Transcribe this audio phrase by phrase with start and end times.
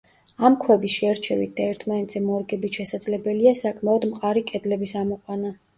[0.47, 5.57] ამ ქვების შერჩევით და ერთმანეთზე მორგებით შესაძლებელია საკმაოდ მყარი კედლების ამოყვანა.